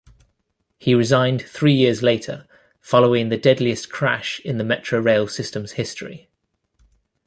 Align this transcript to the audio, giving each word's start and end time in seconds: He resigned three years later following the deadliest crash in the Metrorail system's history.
He 0.79 0.95
resigned 0.95 1.43
three 1.43 1.73
years 1.75 2.01
later 2.01 2.47
following 2.79 3.29
the 3.29 3.37
deadliest 3.37 3.91
crash 3.91 4.39
in 4.39 4.57
the 4.57 4.63
Metrorail 4.63 5.29
system's 5.29 5.73
history. 5.73 6.27